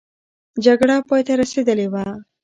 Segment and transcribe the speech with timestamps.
[0.65, 2.05] جګړه پای ته رسېدلې وه.